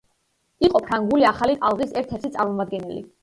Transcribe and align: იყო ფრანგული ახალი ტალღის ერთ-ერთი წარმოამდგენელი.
იყო 0.67 0.81
ფრანგული 0.85 1.27
ახალი 1.33 1.57
ტალღის 1.65 1.93
ერთ-ერთი 2.03 2.35
წარმოამდგენელი. 2.39 3.05